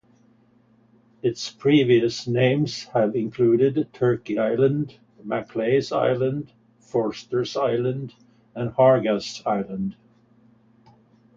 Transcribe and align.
Its 1.21 1.51
previous 1.51 2.25
names 2.25 2.85
have 2.85 3.15
included 3.15 3.87
Turkey 3.93 4.39
Island, 4.39 4.97
Maclay's 5.23 5.91
Island, 5.91 6.51
Forster's 6.79 7.55
Island 7.55 8.15
and 8.55 8.71
Hargast 8.71 9.45
Island. 9.45 9.95